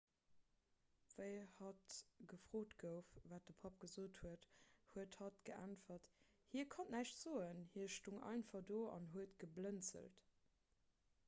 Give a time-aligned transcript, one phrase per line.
[1.17, 1.97] wéi hatt
[2.31, 4.47] gefrot gouf wat de papp gesot huet
[4.95, 6.11] huet hatt geäntwert
[6.55, 10.27] hie konnt näischt soen hie stoung einfach do an huet geblënzelt